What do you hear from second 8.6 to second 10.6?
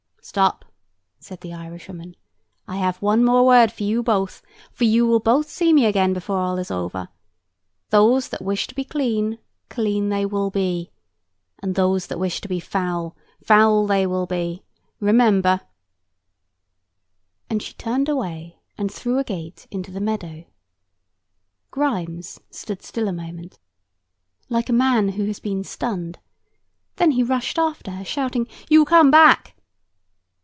to be clean, clean they will